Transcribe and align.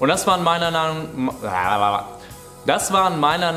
Und 0.00 0.08
das 0.08 0.26
waren 0.26 0.42
meiner 0.42 0.70
Meinung 0.70 1.30
das 2.66 2.92
waren 2.92 3.20
meiner 3.20 3.52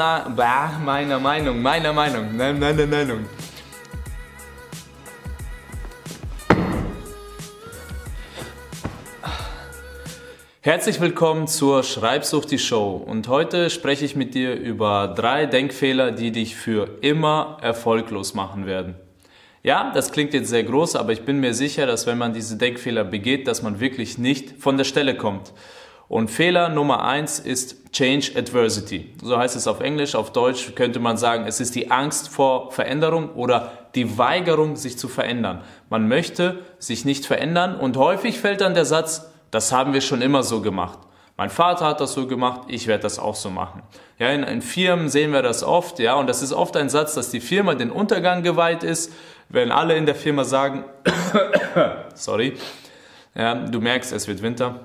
meiner 0.83 1.19
Meinung, 1.19 1.61
meiner 1.61 1.93
Meinung, 1.93 2.37
meiner 2.37 2.85
Meinung. 2.85 3.25
Herzlich 10.61 10.99
willkommen 10.99 11.47
zur 11.47 11.81
Schreibsucht 11.83 12.51
die 12.51 12.59
Show 12.59 12.97
und 12.97 13.29
heute 13.29 13.69
spreche 13.69 14.05
ich 14.05 14.15
mit 14.15 14.35
dir 14.35 14.53
über 14.53 15.07
drei 15.15 15.45
Denkfehler, 15.45 16.11
die 16.11 16.31
dich 16.31 16.55
für 16.55 16.89
immer 17.01 17.57
erfolglos 17.61 18.33
machen 18.33 18.65
werden. 18.65 18.95
Ja, 19.63 19.91
das 19.93 20.11
klingt 20.11 20.33
jetzt 20.33 20.49
sehr 20.49 20.63
groß, 20.63 20.97
aber 20.97 21.13
ich 21.13 21.23
bin 21.23 21.39
mir 21.39 21.53
sicher, 21.53 21.87
dass 21.87 22.05
wenn 22.05 22.17
man 22.17 22.33
diese 22.33 22.57
Denkfehler 22.57 23.05
begeht, 23.05 23.47
dass 23.47 23.63
man 23.63 23.79
wirklich 23.79 24.17
nicht 24.17 24.61
von 24.61 24.77
der 24.77 24.83
Stelle 24.83 25.15
kommt. 25.15 25.53
Und 26.09 26.29
Fehler 26.29 26.69
Nummer 26.69 27.03
eins 27.03 27.39
ist 27.39 27.91
Change 27.91 28.31
Adversity. 28.35 29.13
So 29.21 29.37
heißt 29.37 29.55
es 29.55 29.67
auf 29.67 29.81
Englisch. 29.81 30.15
Auf 30.15 30.31
Deutsch 30.31 30.73
könnte 30.75 30.99
man 30.99 31.17
sagen, 31.17 31.45
es 31.45 31.59
ist 31.59 31.75
die 31.75 31.91
Angst 31.91 32.29
vor 32.29 32.71
Veränderung 32.71 33.31
oder 33.31 33.71
die 33.95 34.17
Weigerung, 34.17 34.75
sich 34.75 34.97
zu 34.97 35.09
verändern. 35.09 35.63
Man 35.89 36.07
möchte 36.07 36.59
sich 36.79 37.03
nicht 37.03 37.25
verändern 37.25 37.75
und 37.75 37.97
häufig 37.97 38.39
fällt 38.39 38.61
dann 38.61 38.73
der 38.73 38.85
Satz, 38.85 39.29
das 39.51 39.71
haben 39.71 39.93
wir 39.93 40.01
schon 40.01 40.21
immer 40.21 40.43
so 40.43 40.61
gemacht. 40.61 40.99
Mein 41.35 41.49
Vater 41.49 41.85
hat 41.85 42.01
das 42.01 42.13
so 42.13 42.25
gemacht, 42.25 42.61
ich 42.67 42.87
werde 42.87 43.03
das 43.03 43.19
auch 43.19 43.35
so 43.35 43.49
machen. 43.49 43.83
Ja, 44.17 44.29
in, 44.29 44.43
in, 44.43 44.61
Firmen 44.61 45.07
sehen 45.07 45.31
wir 45.31 45.43
das 45.43 45.63
oft, 45.63 45.99
ja, 45.99 46.15
und 46.15 46.27
das 46.27 46.41
ist 46.41 46.51
oft 46.51 46.75
ein 46.75 46.89
Satz, 46.89 47.13
dass 47.13 47.29
die 47.29 47.39
Firma 47.39 47.75
den 47.75 47.91
Untergang 47.91 48.41
geweiht 48.41 48.83
ist, 48.83 49.13
wenn 49.47 49.71
alle 49.71 49.95
in 49.95 50.07
der 50.07 50.15
Firma 50.15 50.43
sagen, 50.45 50.83
sorry, 52.15 52.57
ja, 53.35 53.53
du 53.53 53.79
merkst, 53.79 54.11
es 54.13 54.27
wird 54.27 54.41
Winter, 54.41 54.79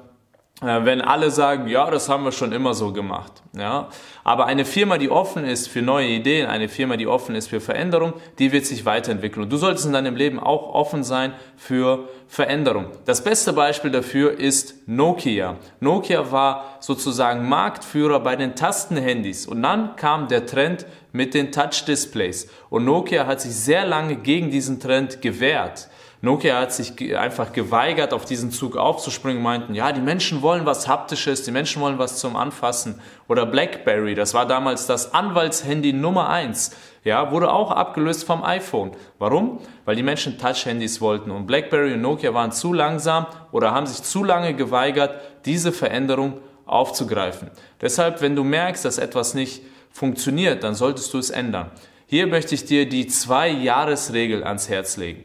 wenn 0.62 1.00
alle 1.00 1.30
sagen, 1.30 1.66
ja, 1.66 1.90
das 1.90 2.08
haben 2.08 2.24
wir 2.24 2.32
schon 2.32 2.52
immer 2.52 2.72
so 2.74 2.92
gemacht. 2.92 3.42
Ja? 3.56 3.88
Aber 4.24 4.46
eine 4.46 4.64
Firma, 4.64 4.98
die 4.98 5.10
offen 5.10 5.44
ist 5.44 5.68
für 5.68 5.82
neue 5.82 6.08
Ideen, 6.08 6.48
eine 6.48 6.68
Firma, 6.68 6.96
die 6.96 7.06
offen 7.06 7.34
ist 7.34 7.48
für 7.48 7.60
Veränderung, 7.60 8.14
die 8.38 8.52
wird 8.52 8.66
sich 8.66 8.84
weiterentwickeln. 8.84 9.42
Und 9.42 9.52
du 9.52 9.56
solltest 9.56 9.86
in 9.86 9.92
deinem 9.92 10.14
Leben 10.14 10.38
auch 10.38 10.72
offen 10.74 11.02
sein 11.02 11.32
für 11.56 12.08
Veränderung. 12.28 12.86
Das 13.04 13.24
beste 13.24 13.52
Beispiel 13.52 13.90
dafür 13.90 14.38
ist 14.38 14.86
Nokia. 14.86 15.56
Nokia 15.80 16.30
war 16.30 16.76
sozusagen 16.80 17.48
Marktführer 17.48 18.20
bei 18.20 18.36
den 18.36 18.54
Tastenhandys. 18.54 19.46
Und 19.46 19.62
dann 19.62 19.96
kam 19.96 20.28
der 20.28 20.46
Trend 20.46 20.86
mit 21.12 21.34
den 21.34 21.52
Touch-Displays. 21.52 22.48
Und 22.70 22.84
Nokia 22.84 23.26
hat 23.26 23.40
sich 23.40 23.54
sehr 23.54 23.86
lange 23.86 24.16
gegen 24.16 24.50
diesen 24.50 24.80
Trend 24.80 25.22
gewehrt. 25.22 25.88
Nokia 26.24 26.60
hat 26.60 26.72
sich 26.72 27.18
einfach 27.18 27.52
geweigert, 27.52 28.12
auf 28.12 28.24
diesen 28.24 28.52
Zug 28.52 28.76
aufzuspringen, 28.76 29.42
meinten, 29.42 29.74
ja, 29.74 29.90
die 29.90 30.00
Menschen 30.00 30.40
wollen 30.40 30.64
was 30.64 30.86
Haptisches, 30.86 31.42
die 31.42 31.50
Menschen 31.50 31.82
wollen 31.82 31.98
was 31.98 32.18
zum 32.18 32.36
Anfassen. 32.36 33.00
Oder 33.26 33.44
BlackBerry, 33.44 34.14
das 34.14 34.32
war 34.32 34.46
damals 34.46 34.86
das 34.86 35.14
Anwaltshandy 35.14 35.92
Nummer 35.92 36.28
eins, 36.28 36.76
ja, 37.02 37.32
wurde 37.32 37.52
auch 37.52 37.72
abgelöst 37.72 38.22
vom 38.24 38.44
iPhone. 38.44 38.92
Warum? 39.18 39.58
Weil 39.84 39.96
die 39.96 40.04
Menschen 40.04 40.38
Touch-Handys 40.38 41.00
wollten 41.00 41.32
und 41.32 41.48
BlackBerry 41.48 41.94
und 41.94 42.02
Nokia 42.02 42.32
waren 42.32 42.52
zu 42.52 42.72
langsam 42.72 43.26
oder 43.50 43.72
haben 43.72 43.86
sich 43.86 44.04
zu 44.04 44.22
lange 44.22 44.54
geweigert, 44.54 45.20
diese 45.44 45.72
Veränderung 45.72 46.38
aufzugreifen. 46.66 47.50
Deshalb, 47.80 48.22
wenn 48.22 48.36
du 48.36 48.44
merkst, 48.44 48.84
dass 48.84 48.98
etwas 48.98 49.34
nicht 49.34 49.62
funktioniert, 49.92 50.64
dann 50.64 50.74
solltest 50.74 51.12
du 51.14 51.18
es 51.18 51.30
ändern. 51.30 51.70
Hier 52.06 52.26
möchte 52.26 52.54
ich 52.54 52.64
dir 52.64 52.88
die 52.88 53.06
Zwei-Jahres-Regel 53.06 54.44
ans 54.44 54.68
Herz 54.68 54.96
legen. 54.96 55.24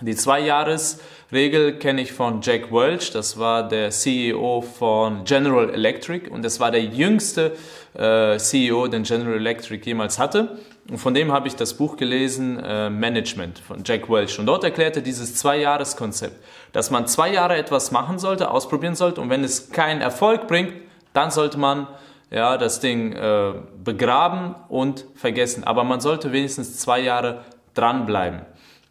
Die 0.00 0.14
Zwei-Jahres-Regel 0.14 1.80
kenne 1.80 2.02
ich 2.02 2.12
von 2.12 2.40
Jack 2.40 2.72
Welch, 2.72 3.10
das 3.10 3.36
war 3.36 3.66
der 3.66 3.90
CEO 3.90 4.60
von 4.60 5.24
General 5.24 5.70
Electric 5.70 6.30
und 6.30 6.44
das 6.44 6.60
war 6.60 6.70
der 6.70 6.84
jüngste 6.84 7.56
äh, 7.94 8.38
CEO, 8.38 8.86
den 8.86 9.02
General 9.02 9.34
Electric 9.34 9.84
jemals 9.84 10.20
hatte. 10.20 10.58
Und 10.88 10.98
von 10.98 11.14
dem 11.14 11.32
habe 11.32 11.48
ich 11.48 11.56
das 11.56 11.74
Buch 11.74 11.96
gelesen, 11.96 12.60
äh, 12.62 12.88
Management 12.90 13.58
von 13.58 13.82
Jack 13.84 14.08
Welch. 14.08 14.38
Und 14.38 14.46
dort 14.46 14.62
erklärte 14.62 15.02
dieses 15.02 15.34
Zwei-Jahres-Konzept, 15.34 16.36
dass 16.70 16.92
man 16.92 17.08
zwei 17.08 17.32
Jahre 17.32 17.56
etwas 17.56 17.90
machen 17.90 18.20
sollte, 18.20 18.52
ausprobieren 18.52 18.94
sollte 18.94 19.20
und 19.20 19.30
wenn 19.30 19.42
es 19.42 19.70
keinen 19.70 20.00
Erfolg 20.00 20.46
bringt, 20.46 20.74
dann 21.12 21.32
sollte 21.32 21.58
man 21.58 21.88
ja, 22.30 22.56
das 22.56 22.80
Ding 22.80 23.12
äh, 23.12 23.52
begraben 23.82 24.54
und 24.68 25.04
vergessen. 25.14 25.64
Aber 25.64 25.84
man 25.84 26.00
sollte 26.00 26.32
wenigstens 26.32 26.78
zwei 26.78 27.00
Jahre 27.00 27.44
dranbleiben. 27.74 28.42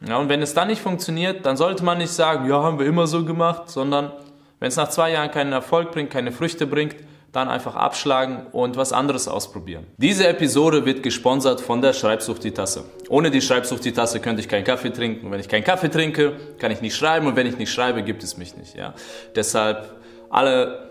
Ja, 0.07 0.17
und 0.17 0.29
wenn 0.29 0.41
es 0.41 0.53
dann 0.53 0.67
nicht 0.67 0.81
funktioniert, 0.81 1.45
dann 1.45 1.57
sollte 1.57 1.83
man 1.83 1.97
nicht 1.97 2.11
sagen, 2.11 2.47
ja, 2.47 2.61
haben 2.61 2.79
wir 2.79 2.85
immer 2.85 3.07
so 3.07 3.25
gemacht, 3.25 3.69
sondern 3.69 4.11
wenn 4.59 4.69
es 4.69 4.75
nach 4.75 4.89
zwei 4.89 5.11
Jahren 5.11 5.31
keinen 5.31 5.53
Erfolg 5.53 5.91
bringt, 5.91 6.11
keine 6.11 6.31
Früchte 6.31 6.67
bringt, 6.67 6.95
dann 7.31 7.49
einfach 7.49 7.75
abschlagen 7.75 8.47
und 8.51 8.77
was 8.77 8.93
anderes 8.93 9.27
ausprobieren. 9.27 9.85
Diese 9.97 10.27
Episode 10.27 10.85
wird 10.85 11.03
gesponsert 11.03 11.61
von 11.61 11.81
der 11.81 11.93
Schreibsucht 11.93 12.43
die 12.43 12.51
Tasse. 12.51 12.85
Ohne 13.09 13.29
die 13.29 13.41
Schreibsucht 13.41 13.83
die 13.85 13.91
Tasse 13.91 14.19
könnte 14.19 14.41
ich 14.41 14.47
keinen 14.47 14.63
Kaffee 14.63 14.91
trinken. 14.91 15.25
Und 15.25 15.31
wenn 15.31 15.39
ich 15.39 15.49
keinen 15.49 15.63
Kaffee 15.63 15.89
trinke, 15.89 16.33
kann 16.57 16.71
ich 16.71 16.81
nicht 16.81 16.95
schreiben. 16.95 17.27
Und 17.27 17.35
wenn 17.35 17.45
ich 17.45 17.57
nicht 17.57 17.71
schreibe, 17.71 18.01
gibt 18.01 18.23
es 18.23 18.37
mich 18.37 18.55
nicht. 18.55 18.75
Ja? 18.75 18.93
Deshalb 19.35 19.95
alle, 20.29 20.86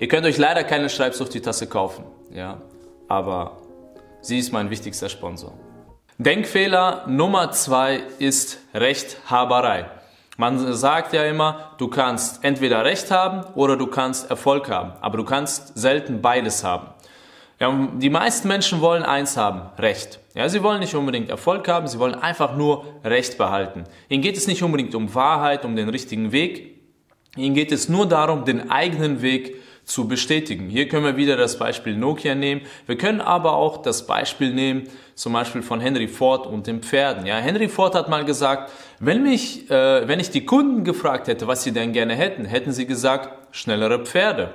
ihr 0.00 0.08
könnt 0.08 0.26
euch 0.26 0.38
leider 0.38 0.64
keine 0.64 0.88
Schreibsucht 0.88 1.34
die 1.34 1.42
Tasse 1.42 1.66
kaufen. 1.66 2.04
Ja? 2.32 2.58
Aber 3.06 3.58
sie 4.22 4.38
ist 4.38 4.50
mein 4.50 4.70
wichtigster 4.70 5.10
Sponsor. 5.10 5.52
Denkfehler 6.16 7.04
Nummer 7.06 7.52
zwei 7.52 8.02
ist 8.18 8.60
Rechthaberei. 8.74 9.90
Man 10.38 10.72
sagt 10.72 11.12
ja 11.12 11.24
immer, 11.24 11.72
du 11.76 11.88
kannst 11.88 12.42
entweder 12.44 12.82
Recht 12.82 13.10
haben 13.10 13.44
oder 13.54 13.76
du 13.76 13.86
kannst 13.86 14.30
Erfolg 14.30 14.70
haben, 14.70 14.92
aber 15.02 15.18
du 15.18 15.24
kannst 15.24 15.78
selten 15.78 16.22
beides 16.22 16.64
haben. 16.64 16.88
Ja, 17.58 17.70
die 17.98 18.08
meisten 18.08 18.48
Menschen 18.48 18.80
wollen 18.80 19.02
eins 19.02 19.36
haben, 19.36 19.68
Recht. 19.78 20.18
Ja, 20.34 20.48
sie 20.48 20.62
wollen 20.62 20.80
nicht 20.80 20.94
unbedingt 20.94 21.28
Erfolg 21.28 21.68
haben, 21.68 21.86
sie 21.88 21.98
wollen 21.98 22.14
einfach 22.14 22.56
nur 22.56 22.86
Recht 23.04 23.36
behalten. 23.36 23.84
Ihnen 24.08 24.22
geht 24.22 24.38
es 24.38 24.46
nicht 24.46 24.62
unbedingt 24.62 24.94
um 24.94 25.14
Wahrheit, 25.14 25.66
um 25.66 25.76
den 25.76 25.90
richtigen 25.90 26.32
Weg. 26.32 26.80
Ihnen 27.36 27.54
geht 27.54 27.70
es 27.70 27.90
nur 27.90 28.06
darum, 28.06 28.46
den 28.46 28.70
eigenen 28.70 29.20
Weg 29.20 29.56
zu 29.90 30.06
bestätigen. 30.06 30.68
Hier 30.68 30.88
können 30.88 31.04
wir 31.04 31.16
wieder 31.16 31.36
das 31.36 31.58
Beispiel 31.58 31.96
Nokia 31.96 32.34
nehmen. 32.34 32.62
Wir 32.86 32.96
können 32.96 33.20
aber 33.20 33.54
auch 33.54 33.78
das 33.78 34.06
Beispiel 34.06 34.54
nehmen, 34.54 34.88
zum 35.14 35.32
Beispiel 35.32 35.62
von 35.62 35.80
Henry 35.80 36.06
Ford 36.06 36.46
und 36.46 36.66
den 36.66 36.80
Pferden. 36.80 37.26
Ja, 37.26 37.36
Henry 37.36 37.68
Ford 37.68 37.94
hat 37.94 38.08
mal 38.08 38.24
gesagt, 38.24 38.70
wenn 39.00 39.22
mich, 39.22 39.68
äh, 39.70 40.06
wenn 40.06 40.20
ich 40.20 40.30
die 40.30 40.46
Kunden 40.46 40.84
gefragt 40.84 41.26
hätte, 41.26 41.46
was 41.48 41.64
sie 41.64 41.72
denn 41.72 41.92
gerne 41.92 42.14
hätten, 42.14 42.44
hätten 42.44 42.72
sie 42.72 42.86
gesagt, 42.86 43.54
schnellere 43.54 44.04
Pferde. 44.04 44.54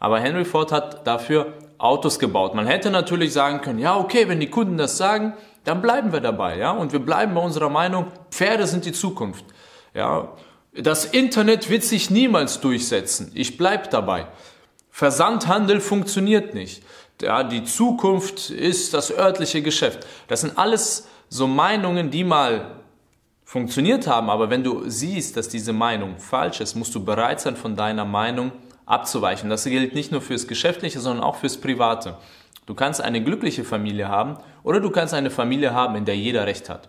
Aber 0.00 0.18
Henry 0.18 0.44
Ford 0.44 0.72
hat 0.72 1.06
dafür 1.06 1.54
Autos 1.78 2.18
gebaut. 2.18 2.54
Man 2.54 2.66
hätte 2.66 2.90
natürlich 2.90 3.32
sagen 3.32 3.60
können, 3.60 3.78
ja, 3.78 3.96
okay, 3.96 4.28
wenn 4.28 4.40
die 4.40 4.50
Kunden 4.50 4.76
das 4.76 4.96
sagen, 4.96 5.34
dann 5.64 5.82
bleiben 5.82 6.12
wir 6.12 6.20
dabei, 6.20 6.58
ja, 6.58 6.70
und 6.70 6.92
wir 6.92 7.00
bleiben 7.00 7.34
bei 7.34 7.40
unserer 7.40 7.70
Meinung, 7.70 8.06
Pferde 8.30 8.66
sind 8.66 8.84
die 8.84 8.92
Zukunft. 8.92 9.44
Ja, 9.94 10.28
das 10.78 11.04
Internet 11.04 11.70
wird 11.70 11.82
sich 11.82 12.10
niemals 12.10 12.60
durchsetzen. 12.60 13.30
Ich 13.34 13.56
bleibe 13.56 13.88
dabei. 13.88 14.26
Versandhandel 14.90 15.80
funktioniert 15.80 16.54
nicht. 16.54 16.82
Ja, 17.20 17.44
die 17.44 17.64
Zukunft 17.64 18.50
ist 18.50 18.92
das 18.94 19.10
örtliche 19.10 19.62
Geschäft. 19.62 20.06
Das 20.28 20.42
sind 20.42 20.58
alles 20.58 21.08
so 21.28 21.46
Meinungen, 21.46 22.10
die 22.10 22.24
mal 22.24 22.76
funktioniert 23.44 24.06
haben, 24.06 24.28
aber 24.28 24.50
wenn 24.50 24.64
du 24.64 24.88
siehst, 24.88 25.36
dass 25.36 25.48
diese 25.48 25.72
Meinung 25.72 26.18
falsch 26.18 26.60
ist, 26.60 26.74
musst 26.74 26.94
du 26.94 27.04
bereit 27.04 27.40
sein, 27.40 27.56
von 27.56 27.76
deiner 27.76 28.04
Meinung 28.04 28.52
abzuweichen. 28.86 29.48
Das 29.48 29.64
gilt 29.64 29.94
nicht 29.94 30.12
nur 30.12 30.20
fürs 30.20 30.46
Geschäftliche, 30.46 31.00
sondern 31.00 31.24
auch 31.24 31.36
fürs 31.36 31.56
Private. 31.56 32.18
Du 32.66 32.74
kannst 32.74 33.00
eine 33.00 33.22
glückliche 33.22 33.64
Familie 33.64 34.08
haben 34.08 34.36
oder 34.62 34.80
du 34.80 34.90
kannst 34.90 35.14
eine 35.14 35.30
Familie 35.30 35.72
haben, 35.72 35.94
in 35.94 36.04
der 36.04 36.16
jeder 36.16 36.46
Recht 36.46 36.68
hat 36.68 36.88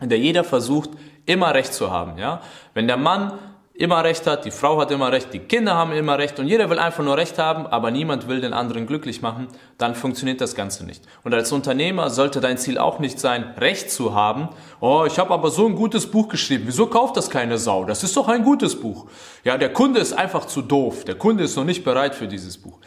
in 0.00 0.08
der 0.08 0.18
jeder 0.18 0.44
versucht, 0.44 0.90
immer 1.26 1.54
Recht 1.54 1.72
zu 1.72 1.90
haben. 1.90 2.18
Ja? 2.18 2.40
Wenn 2.74 2.86
der 2.86 2.96
Mann 2.96 3.32
immer 3.76 4.04
Recht 4.04 4.26
hat, 4.28 4.44
die 4.44 4.52
Frau 4.52 4.80
hat 4.80 4.92
immer 4.92 5.10
Recht, 5.10 5.32
die 5.32 5.40
Kinder 5.40 5.74
haben 5.74 5.92
immer 5.92 6.16
Recht 6.16 6.38
und 6.38 6.46
jeder 6.46 6.70
will 6.70 6.78
einfach 6.78 7.02
nur 7.02 7.16
Recht 7.16 7.38
haben, 7.38 7.66
aber 7.66 7.90
niemand 7.90 8.28
will 8.28 8.40
den 8.40 8.52
anderen 8.52 8.86
glücklich 8.86 9.20
machen, 9.20 9.48
dann 9.78 9.96
funktioniert 9.96 10.40
das 10.40 10.54
Ganze 10.54 10.86
nicht. 10.86 11.02
Und 11.24 11.34
als 11.34 11.50
Unternehmer 11.50 12.08
sollte 12.10 12.40
dein 12.40 12.56
Ziel 12.56 12.78
auch 12.78 13.00
nicht 13.00 13.18
sein, 13.18 13.54
Recht 13.58 13.90
zu 13.90 14.14
haben. 14.14 14.48
Oh, 14.80 15.04
ich 15.06 15.18
habe 15.18 15.34
aber 15.34 15.50
so 15.50 15.66
ein 15.66 15.74
gutes 15.74 16.08
Buch 16.08 16.28
geschrieben. 16.28 16.64
Wieso 16.66 16.86
kauft 16.86 17.16
das 17.16 17.30
keine 17.30 17.58
Sau? 17.58 17.84
Das 17.84 18.04
ist 18.04 18.16
doch 18.16 18.28
ein 18.28 18.44
gutes 18.44 18.80
Buch. 18.80 19.06
Ja, 19.42 19.58
der 19.58 19.72
Kunde 19.72 19.98
ist 19.98 20.12
einfach 20.12 20.44
zu 20.44 20.62
doof. 20.62 21.04
Der 21.04 21.16
Kunde 21.16 21.42
ist 21.42 21.56
noch 21.56 21.64
nicht 21.64 21.82
bereit 21.82 22.14
für 22.14 22.28
dieses 22.28 22.56
Buch. 22.58 22.78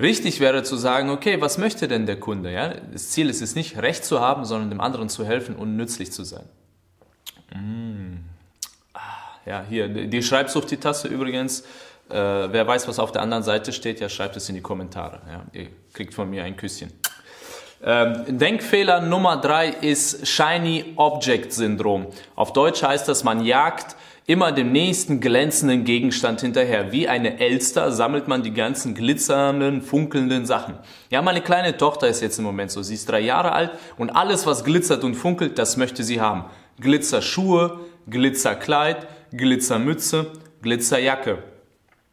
Richtig 0.00 0.40
wäre 0.40 0.62
zu 0.62 0.76
sagen, 0.76 1.10
okay, 1.10 1.40
was 1.40 1.58
möchte 1.58 1.86
denn 1.86 2.06
der 2.06 2.18
Kunde? 2.18 2.50
Ja? 2.50 2.72
Das 2.92 3.10
Ziel 3.10 3.28
ist 3.28 3.42
es 3.42 3.54
nicht, 3.54 3.76
Recht 3.76 4.04
zu 4.04 4.20
haben, 4.20 4.44
sondern 4.44 4.70
dem 4.70 4.80
anderen 4.80 5.08
zu 5.08 5.26
helfen 5.26 5.56
und 5.56 5.76
nützlich 5.76 6.10
zu 6.10 6.24
sein. 6.24 6.44
Mm. 7.54 8.24
Ah, 8.94 9.00
ja, 9.44 9.64
hier, 9.68 9.88
die 9.88 10.22
Schreibsucht, 10.22 10.70
die 10.70 10.78
Tasse 10.78 11.08
übrigens. 11.08 11.62
Äh, 12.08 12.14
wer 12.14 12.66
weiß, 12.66 12.88
was 12.88 12.98
auf 12.98 13.12
der 13.12 13.22
anderen 13.22 13.42
Seite 13.42 13.72
steht, 13.72 14.00
ja, 14.00 14.08
schreibt 14.08 14.36
es 14.36 14.48
in 14.48 14.54
die 14.54 14.62
Kommentare. 14.62 15.20
Ja? 15.28 15.44
Ihr 15.52 15.68
kriegt 15.92 16.14
von 16.14 16.30
mir 16.30 16.44
ein 16.44 16.56
Küsschen. 16.56 16.92
Ähm, 17.82 18.38
Denkfehler 18.38 19.00
Nummer 19.00 19.36
drei 19.38 19.68
ist 19.68 20.26
Shiny 20.26 20.94
Object 20.96 21.52
Syndrom. 21.52 22.06
Auf 22.36 22.52
Deutsch 22.52 22.82
heißt 22.82 23.08
das, 23.08 23.22
man 23.24 23.44
jagt 23.44 23.96
immer 24.30 24.52
dem 24.52 24.70
nächsten 24.70 25.18
glänzenden 25.18 25.82
Gegenstand 25.82 26.40
hinterher. 26.40 26.92
Wie 26.92 27.08
eine 27.08 27.40
Elster 27.40 27.90
sammelt 27.90 28.28
man 28.28 28.44
die 28.44 28.54
ganzen 28.54 28.94
glitzernden, 28.94 29.82
funkelnden 29.82 30.46
Sachen. 30.46 30.74
Ja, 31.10 31.20
meine 31.20 31.40
kleine 31.40 31.76
Tochter 31.76 32.06
ist 32.06 32.20
jetzt 32.20 32.38
im 32.38 32.44
Moment 32.44 32.70
so. 32.70 32.80
Sie 32.80 32.94
ist 32.94 33.08
drei 33.08 33.18
Jahre 33.18 33.50
alt 33.50 33.72
und 33.98 34.10
alles, 34.10 34.46
was 34.46 34.62
glitzert 34.62 35.02
und 35.02 35.16
funkelt, 35.16 35.58
das 35.58 35.76
möchte 35.76 36.04
sie 36.04 36.20
haben. 36.20 36.44
Glitzerschuhe, 36.80 37.80
Glitzerkleid, 38.08 39.08
Glitzermütze, 39.32 40.30
Glitzerjacke. 40.62 41.42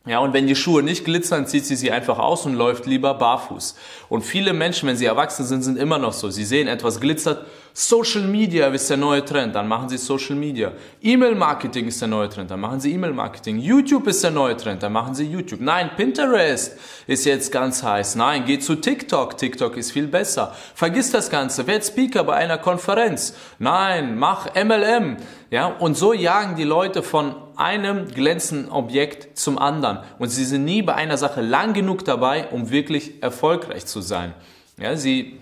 Ja, 0.08 0.20
und 0.20 0.34
wenn 0.34 0.48
die 0.48 0.56
Schuhe 0.56 0.82
nicht 0.82 1.04
glitzern, 1.04 1.46
zieht 1.46 1.66
sie 1.66 1.76
sie 1.76 1.92
einfach 1.92 2.18
aus 2.18 2.46
und 2.46 2.56
läuft 2.56 2.86
lieber 2.86 3.14
barfuß. 3.14 3.76
Und 4.08 4.24
viele 4.24 4.54
Menschen, 4.54 4.88
wenn 4.88 4.96
sie 4.96 5.06
erwachsen 5.06 5.46
sind, 5.46 5.64
sind 5.64 5.78
immer 5.78 6.00
noch 6.00 6.14
so. 6.14 6.30
Sie 6.30 6.46
sehen 6.46 6.70
etwas 6.70 7.02
glitzert. 7.02 7.46
Social 7.80 8.24
Media 8.24 8.70
ist 8.70 8.90
der 8.90 8.98
neue 8.98 9.24
Trend, 9.24 9.54
dann 9.54 9.68
machen 9.68 9.88
sie 9.88 10.00
Social 10.00 10.36
Media. 10.36 10.72
E-Mail-Marketing 11.00 11.86
ist 11.86 12.02
der 12.02 12.08
neue 12.08 12.28
Trend, 12.28 12.50
dann 12.50 12.60
machen 12.60 12.80
sie 12.80 12.92
E-Mail-Marketing. 12.94 13.60
YouTube 13.60 14.08
ist 14.08 14.24
der 14.24 14.32
neue 14.32 14.58
Trend, 14.58 14.82
dann 14.82 14.92
machen 14.92 15.14
sie 15.14 15.26
YouTube. 15.26 15.62
Nein, 15.62 15.92
Pinterest 15.96 16.76
ist 17.06 17.26
jetzt 17.26 17.52
ganz 17.52 17.84
heiß. 17.84 18.16
Nein, 18.16 18.46
geh 18.48 18.58
zu 18.58 18.78
TikTok. 18.78 19.38
TikTok 19.38 19.78
ist 19.78 19.92
viel 19.92 20.08
besser. 20.08 20.56
Vergiss 20.74 21.12
das 21.12 21.30
Ganze. 21.30 21.68
Werd 21.68 21.86
Speaker 21.86 22.24
bei 22.24 22.34
einer 22.34 22.58
Konferenz. 22.58 23.36
Nein, 23.60 24.18
mach 24.18 24.56
MLM. 24.56 25.18
Ja, 25.52 25.68
und 25.68 25.96
so 25.96 26.14
jagen 26.14 26.56
die 26.56 26.64
Leute 26.64 27.04
von 27.04 27.36
einem 27.58 28.08
glänzenden 28.08 28.72
Objekt 28.72 29.38
zum 29.38 29.60
anderen. 29.60 30.00
Und 30.18 30.30
sie 30.30 30.46
sind 30.46 30.66
nie 30.66 30.82
bei 30.82 30.96
einer 30.96 31.18
Sache 31.18 31.42
lang 31.42 31.74
genug 31.74 32.06
dabei, 32.06 32.48
um 32.48 32.72
wirklich 32.72 33.22
erfolgreich 33.22 33.86
zu 33.86 34.02
sein. 34.02 34.34
Ja, 34.80 34.96
sie 34.96 35.38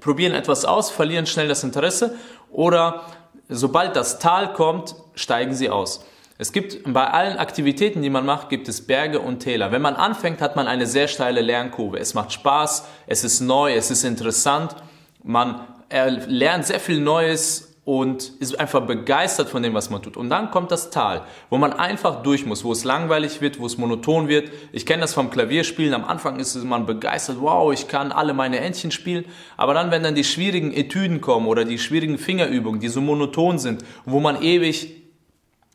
probieren 0.00 0.34
etwas 0.34 0.64
aus, 0.64 0.90
verlieren 0.90 1.26
schnell 1.26 1.48
das 1.48 1.64
Interesse 1.64 2.16
oder 2.50 3.02
sobald 3.48 3.96
das 3.96 4.18
Tal 4.18 4.52
kommt, 4.52 4.96
steigen 5.14 5.54
sie 5.54 5.70
aus. 5.70 6.04
Es 6.36 6.50
gibt 6.50 6.92
bei 6.92 7.06
allen 7.06 7.38
Aktivitäten, 7.38 8.02
die 8.02 8.10
man 8.10 8.26
macht, 8.26 8.48
gibt 8.48 8.68
es 8.68 8.86
Berge 8.86 9.20
und 9.20 9.38
Täler. 9.38 9.70
Wenn 9.70 9.82
man 9.82 9.94
anfängt, 9.94 10.40
hat 10.40 10.56
man 10.56 10.66
eine 10.66 10.86
sehr 10.86 11.06
steile 11.06 11.40
Lernkurve. 11.40 11.98
Es 11.98 12.14
macht 12.14 12.32
Spaß, 12.32 12.86
es 13.06 13.22
ist 13.22 13.40
neu, 13.40 13.72
es 13.74 13.90
ist 13.92 14.02
interessant. 14.02 14.74
Man 15.22 15.60
lernt 15.90 16.66
sehr 16.66 16.80
viel 16.80 17.00
Neues 17.00 17.73
und 17.84 18.32
ist 18.40 18.58
einfach 18.58 18.80
begeistert 18.82 19.50
von 19.50 19.62
dem, 19.62 19.74
was 19.74 19.90
man 19.90 20.00
tut. 20.00 20.16
Und 20.16 20.30
dann 20.30 20.50
kommt 20.50 20.70
das 20.70 20.88
Tal, 20.88 21.22
wo 21.50 21.58
man 21.58 21.74
einfach 21.74 22.22
durch 22.22 22.46
muss, 22.46 22.64
wo 22.64 22.72
es 22.72 22.84
langweilig 22.84 23.42
wird, 23.42 23.60
wo 23.60 23.66
es 23.66 23.76
monoton 23.76 24.28
wird. 24.28 24.50
Ich 24.72 24.86
kenne 24.86 25.02
das 25.02 25.12
vom 25.12 25.30
Klavierspielen. 25.30 25.92
Am 25.92 26.04
Anfang 26.04 26.38
ist 26.38 26.54
man 26.64 26.86
begeistert, 26.86 27.36
wow, 27.40 27.72
ich 27.72 27.86
kann 27.86 28.10
alle 28.10 28.32
meine 28.32 28.60
Entchen 28.60 28.90
spielen. 28.90 29.26
Aber 29.58 29.74
dann, 29.74 29.90
wenn 29.90 30.02
dann 30.02 30.14
die 30.14 30.24
schwierigen 30.24 30.72
Etüden 30.72 31.20
kommen 31.20 31.46
oder 31.46 31.66
die 31.66 31.78
schwierigen 31.78 32.16
Fingerübungen, 32.16 32.80
die 32.80 32.88
so 32.88 33.02
monoton 33.02 33.58
sind, 33.58 33.84
wo 34.06 34.18
man 34.18 34.40
ewig 34.40 35.02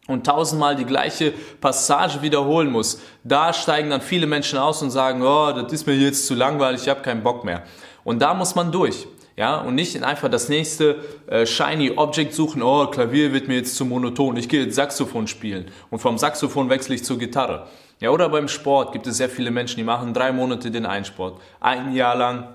und 0.07 0.25
tausendmal 0.25 0.75
die 0.75 0.85
gleiche 0.85 1.31
Passage 1.61 2.23
wiederholen 2.23 2.71
muss, 2.71 2.99
da 3.23 3.53
steigen 3.53 3.91
dann 3.91 4.01
viele 4.01 4.25
Menschen 4.25 4.57
aus 4.57 4.81
und 4.81 4.89
sagen, 4.89 5.21
oh, 5.21 5.51
das 5.51 5.71
ist 5.71 5.85
mir 5.85 5.93
jetzt 5.93 6.25
zu 6.25 6.33
langweilig, 6.33 6.81
ich 6.81 6.89
habe 6.89 7.03
keinen 7.03 7.21
Bock 7.21 7.45
mehr. 7.45 7.61
Und 8.03 8.19
da 8.19 8.33
muss 8.33 8.55
man 8.55 8.71
durch 8.71 9.05
ja, 9.39 9.55
und 9.55 9.75
nicht 9.75 10.03
einfach 10.03 10.27
das 10.27 10.49
nächste 10.49 10.97
äh, 11.27 11.45
shiny 11.45 11.91
Object 11.95 12.33
suchen, 12.33 12.61
oh, 12.61 12.87
Klavier 12.87 13.31
wird 13.31 13.47
mir 13.47 13.55
jetzt 13.55 13.77
zu 13.77 13.85
monoton, 13.85 14.35
ich 14.35 14.49
gehe 14.49 14.65
jetzt 14.65 14.75
Saxophon 14.75 15.27
spielen 15.27 15.71
und 15.89 15.99
vom 15.99 16.17
Saxophon 16.17 16.69
wechsle 16.69 16.95
ich 16.95 17.05
zur 17.05 17.17
Gitarre. 17.17 17.67
Ja, 18.01 18.09
oder 18.09 18.27
beim 18.27 18.49
Sport 18.49 18.91
gibt 18.91 19.07
es 19.07 19.15
sehr 19.15 19.29
viele 19.29 19.49
Menschen, 19.49 19.77
die 19.77 19.85
machen 19.85 20.13
drei 20.13 20.33
Monate 20.33 20.71
den 20.71 20.85
einen 20.85 21.05
Sport, 21.05 21.39
ein 21.61 21.95
Jahr 21.95 22.17
lang 22.17 22.49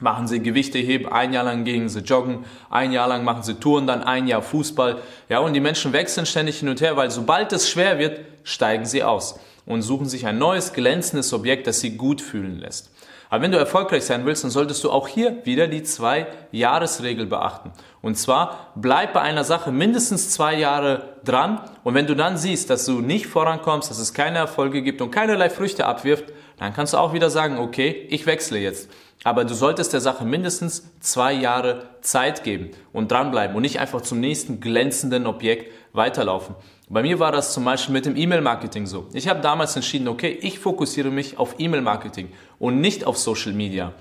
machen 0.00 0.28
sie 0.28 0.40
Gewichte 0.40 0.76
heben, 0.76 1.10
ein 1.10 1.32
Jahr 1.32 1.44
lang 1.44 1.64
gehen 1.64 1.88
sie 1.88 2.00
joggen, 2.00 2.44
ein 2.68 2.92
Jahr 2.92 3.08
lang 3.08 3.24
machen 3.24 3.42
sie 3.42 3.54
Touren, 3.54 3.86
dann 3.86 4.02
ein 4.02 4.28
Jahr 4.28 4.42
Fußball. 4.42 5.00
Ja, 5.30 5.38
und 5.38 5.54
die 5.54 5.60
Menschen 5.60 5.94
wechseln 5.94 6.26
ständig 6.26 6.58
hin 6.58 6.68
und 6.68 6.82
her, 6.82 6.94
weil 6.98 7.10
sobald 7.10 7.54
es 7.54 7.70
schwer 7.70 7.98
wird, 7.98 8.20
steigen 8.44 8.84
sie 8.84 9.02
aus 9.02 9.40
und 9.64 9.80
suchen 9.80 10.06
sich 10.06 10.26
ein 10.26 10.36
neues, 10.36 10.74
glänzendes 10.74 11.32
Objekt, 11.32 11.66
das 11.66 11.80
sie 11.80 11.96
gut 11.96 12.20
fühlen 12.20 12.58
lässt. 12.58 12.90
Aber 13.30 13.42
wenn 13.42 13.52
du 13.52 13.58
erfolgreich 13.58 14.04
sein 14.04 14.24
willst, 14.24 14.44
dann 14.44 14.50
solltest 14.50 14.82
du 14.84 14.90
auch 14.90 15.06
hier 15.06 15.44
wieder 15.44 15.68
die 15.68 15.82
Zwei-Jahres-Regel 15.82 17.26
beachten. 17.26 17.72
Und 18.00 18.16
zwar 18.16 18.72
bleib 18.74 19.12
bei 19.12 19.20
einer 19.20 19.44
Sache 19.44 19.70
mindestens 19.70 20.30
zwei 20.30 20.54
Jahre 20.54 21.16
dran. 21.24 21.60
Und 21.84 21.94
wenn 21.94 22.06
du 22.06 22.16
dann 22.16 22.38
siehst, 22.38 22.70
dass 22.70 22.86
du 22.86 23.00
nicht 23.00 23.26
vorankommst, 23.26 23.90
dass 23.90 23.98
es 23.98 24.14
keine 24.14 24.38
Erfolge 24.38 24.82
gibt 24.82 25.02
und 25.02 25.10
keinerlei 25.10 25.50
Früchte 25.50 25.84
abwirft, 25.84 26.24
dann 26.58 26.72
kannst 26.72 26.94
du 26.94 26.98
auch 26.98 27.12
wieder 27.12 27.30
sagen, 27.30 27.58
okay, 27.58 28.06
ich 28.10 28.26
wechsle 28.26 28.58
jetzt. 28.58 28.90
Aber 29.24 29.44
du 29.44 29.54
solltest 29.54 29.92
der 29.92 30.00
Sache 30.00 30.24
mindestens 30.24 30.84
zwei 31.00 31.32
Jahre 31.32 31.88
Zeit 32.00 32.44
geben 32.44 32.70
und 32.92 33.10
dranbleiben 33.10 33.56
und 33.56 33.62
nicht 33.62 33.80
einfach 33.80 34.00
zum 34.00 34.20
nächsten 34.20 34.60
glänzenden 34.60 35.26
Objekt 35.26 35.72
weiterlaufen. 35.92 36.54
Bei 36.88 37.02
mir 37.02 37.18
war 37.18 37.32
das 37.32 37.52
zum 37.52 37.64
Beispiel 37.64 37.92
mit 37.92 38.06
dem 38.06 38.16
E-Mail-Marketing 38.16 38.86
so. 38.86 39.08
Ich 39.12 39.28
habe 39.28 39.40
damals 39.40 39.76
entschieden, 39.76 40.08
okay, 40.08 40.38
ich 40.40 40.58
fokussiere 40.58 41.10
mich 41.10 41.36
auf 41.38 41.56
E-Mail-Marketing 41.58 42.30
und 42.58 42.80
nicht 42.80 43.04
auf 43.04 43.18
Social 43.18 43.52
Media. 43.52 43.92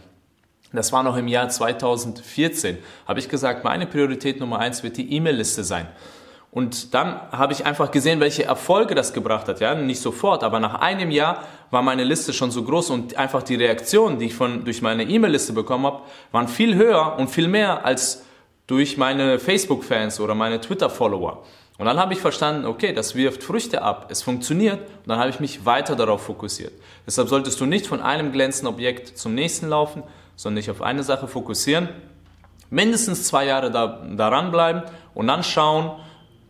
Das 0.72 0.92
war 0.92 1.04
noch 1.04 1.18
im 1.18 1.28
Jahr 1.28 1.50
2014. 1.50 2.78
Habe 3.08 3.20
ich 3.20 3.30
gesagt, 3.30 3.64
meine 3.64 3.88
Priorität 3.88 4.40
Nummer 4.40 4.60
eins 4.60 4.84
wird 4.84 4.98
die 4.98 5.14
E-Mail-Liste 5.14 5.64
sein. 5.64 5.88
Und 6.58 6.96
dann 6.96 7.22
habe 7.32 7.54
ich 7.54 7.68
einfach 7.68 7.92
gesehen, 7.92 8.20
welche 8.20 8.46
Erfolge 8.46 8.96
das 8.96 9.14
gebracht 9.14 9.48
hat. 9.48 9.60
Ja, 9.60 9.76
nicht 9.76 10.02
sofort, 10.02 10.44
aber 10.44 10.60
nach 10.60 10.82
einem 10.82 11.12
Jahr 11.12 11.44
war 11.70 11.84
meine 11.84 12.04
Liste 12.04 12.34
schon 12.34 12.50
so 12.50 12.64
groß 12.64 12.90
und 12.90 13.16
einfach 13.16 13.44
die 13.44 13.54
Reaktionen, 13.54 14.18
die 14.18 14.26
ich 14.26 14.34
von, 14.34 14.66
durch 14.66 14.82
meine 14.82 15.04
E-Mail-Liste 15.04 15.54
bekommen 15.54 15.86
habe, 15.86 16.02
waren 16.32 16.48
viel 16.48 16.74
höher 16.74 17.16
und 17.20 17.30
viel 17.30 17.48
mehr 17.48 17.86
als 17.86 18.26
durch 18.66 18.98
meine 18.98 19.38
Facebook-Fans 19.38 20.20
oder 20.20 20.34
meine 20.34 20.60
Twitter-Follower. 20.60 21.44
Und 21.78 21.86
dann 21.86 22.00
habe 22.00 22.14
ich 22.14 22.20
verstanden, 22.22 22.66
okay, 22.66 22.92
das 22.92 23.14
wirft 23.14 23.44
Früchte 23.44 23.84
ab, 23.84 24.08
es 24.10 24.24
funktioniert 24.24 24.80
und 24.80 25.10
dann 25.10 25.20
habe 25.20 25.30
ich 25.30 25.40
mich 25.40 25.64
weiter 25.64 25.96
darauf 25.96 26.24
fokussiert. 26.24 26.74
Deshalb 27.06 27.30
solltest 27.30 27.62
du 27.62 27.68
nicht 27.68 27.86
von 27.86 28.02
einem 28.02 28.32
glänzenden 28.32 28.74
Objekt 28.74 29.16
zum 29.16 29.36
nächsten 29.36 29.70
laufen, 29.70 30.02
sondern 30.36 30.56
dich 30.56 30.72
auf 30.72 30.82
eine 30.82 31.04
Sache 31.04 31.28
fokussieren, 31.28 31.90
mindestens 32.72 33.26
zwei 33.28 33.46
Jahre 33.46 33.70
da, 33.70 34.04
daran 34.16 34.50
bleiben 34.50 34.82
und 35.14 35.28
dann 35.28 35.44
schauen, 35.44 36.00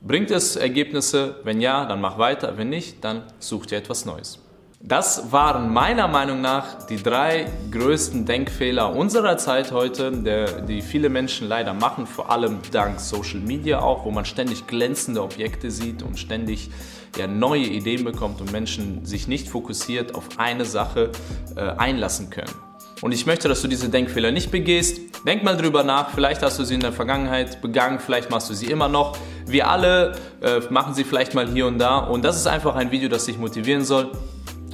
bringt 0.02 0.32
es 0.32 0.56
Ergebnisse? 0.56 1.40
Wenn 1.44 1.62
ja, 1.62 1.86
dann 1.86 2.02
mach 2.02 2.18
weiter, 2.18 2.58
wenn 2.58 2.70
nicht, 2.70 3.04
dann 3.04 3.24
such 3.40 3.68
dir 3.68 3.78
etwas 3.78 4.06
Neues. 4.06 4.40
Das 4.80 5.32
waren 5.32 5.74
meiner 5.74 6.08
Meinung 6.08 6.40
nach 6.40 6.86
die 6.86 7.02
drei 7.02 7.48
größten 7.72 8.26
Denkfehler 8.26 8.96
unserer 8.96 9.38
Zeit 9.38 9.72
heute, 9.72 10.12
der, 10.12 10.62
die 10.62 10.84
viele 10.84 11.10
Menschen 11.10 11.48
leider 11.48 11.74
machen, 11.74 12.06
vor 12.06 12.30
allem 12.30 12.60
dank 12.72 13.00
Social 13.00 13.40
Media 13.40 13.80
auch, 13.80 14.06
wo 14.06 14.12
man 14.12 14.24
ständig 14.26 14.68
glänzende 14.68 15.24
Objekte 15.24 15.72
sieht 15.72 16.04
und 16.04 16.20
ständig 16.20 16.70
ja, 17.18 17.26
neue 17.26 17.66
Ideen 17.66 18.06
bekommt 18.06 18.40
und 18.40 18.52
Menschen 18.52 19.04
sich 19.04 19.28
nicht 19.28 19.50
fokussiert 19.50 20.14
auf 20.14 20.30
eine 20.38 20.64
Sache 20.64 21.12
äh, 21.56 21.62
einlassen 21.62 22.30
können. 22.30 22.67
Und 23.02 23.12
ich 23.12 23.26
möchte, 23.26 23.48
dass 23.48 23.62
du 23.62 23.68
diese 23.68 23.90
Denkfehler 23.90 24.32
nicht 24.32 24.52
begehst. 24.52 25.00
Denk 25.26 25.44
mal 25.44 25.56
drüber 25.56 25.84
nach. 25.84 26.10
Vielleicht 26.12 26.42
hast 26.42 26.58
du 26.60 26.64
sie 26.64 26.76
in 26.76 26.80
der 26.80 26.94
Vergangenheit 26.94 27.62
begangen, 27.62 28.00
vielleicht 28.00 28.30
machst 28.32 28.50
du 28.50 28.54
sie 28.54 28.68
immer 28.68 28.88
noch. 28.90 29.18
Wir 29.46 29.70
alle 29.70 30.16
äh, 30.42 30.60
machen 30.70 30.94
sie 30.94 31.04
vielleicht 31.04 31.34
mal 31.34 31.48
hier 31.48 31.68
und 31.68 31.80
da. 31.80 31.98
Und 32.00 32.26
das 32.26 32.36
ist 32.36 32.48
einfach 32.48 32.76
ein 32.76 32.92
Video, 32.92 33.10
das 33.10 33.26
dich 33.26 33.38
motivieren 33.38 33.84
soll 33.86 34.12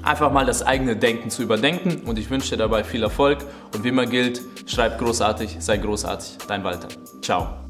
einfach 0.04 0.32
mal 0.32 0.46
das 0.46 0.62
eigene 0.62 0.96
Denken 0.96 1.30
zu 1.30 1.42
überdenken 1.44 2.02
und 2.06 2.20
ich 2.20 2.30
wünsche 2.30 2.52
dir 2.52 2.58
dabei 2.58 2.84
viel 2.84 3.02
Erfolg 3.02 3.40
und 3.74 3.84
wie 3.84 3.90
immer 3.90 4.06
gilt, 4.06 4.42
schreib 4.66 5.00
großartig, 5.00 5.58
sei 5.60 5.78
großartig, 5.78 6.38
dein 6.48 6.64
Walter. 6.64 6.90
Ciao. 7.22 7.63